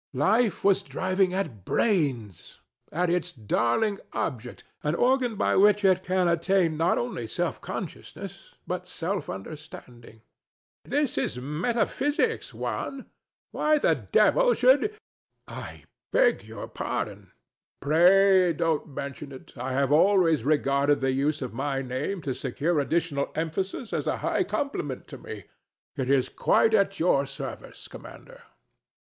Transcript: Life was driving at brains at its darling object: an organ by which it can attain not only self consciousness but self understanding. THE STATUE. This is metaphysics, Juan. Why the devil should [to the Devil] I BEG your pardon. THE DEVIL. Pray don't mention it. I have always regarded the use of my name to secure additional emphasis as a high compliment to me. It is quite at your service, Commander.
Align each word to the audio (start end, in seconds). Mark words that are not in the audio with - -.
Life 0.17 0.63
was 0.63 0.81
driving 0.81 1.31
at 1.31 1.63
brains 1.63 2.59
at 2.91 3.11
its 3.11 3.31
darling 3.31 3.99
object: 4.13 4.63
an 4.81 4.95
organ 4.95 5.35
by 5.35 5.55
which 5.55 5.85
it 5.85 6.01
can 6.03 6.27
attain 6.27 6.75
not 6.75 6.97
only 6.97 7.27
self 7.27 7.61
consciousness 7.61 8.57
but 8.65 8.87
self 8.87 9.29
understanding. 9.29 10.23
THE 10.85 10.89
STATUE. 10.89 11.01
This 11.01 11.17
is 11.19 11.37
metaphysics, 11.37 12.51
Juan. 12.51 13.11
Why 13.51 13.77
the 13.77 13.93
devil 13.93 14.55
should 14.55 14.81
[to 14.81 14.87
the 14.87 14.87
Devil] 14.87 14.97
I 15.49 15.83
BEG 16.11 16.45
your 16.45 16.67
pardon. 16.67 17.31
THE 17.81 17.85
DEVIL. 17.85 17.99
Pray 18.09 18.53
don't 18.53 18.87
mention 18.87 19.31
it. 19.31 19.55
I 19.55 19.73
have 19.73 19.91
always 19.91 20.43
regarded 20.43 21.01
the 21.01 21.11
use 21.11 21.43
of 21.43 21.53
my 21.53 21.83
name 21.83 22.23
to 22.23 22.33
secure 22.33 22.79
additional 22.79 23.29
emphasis 23.35 23.93
as 23.93 24.07
a 24.07 24.17
high 24.17 24.45
compliment 24.45 25.07
to 25.09 25.19
me. 25.19 25.43
It 25.95 26.09
is 26.09 26.27
quite 26.27 26.73
at 26.73 26.99
your 26.99 27.27
service, 27.27 27.87
Commander. 27.87 28.41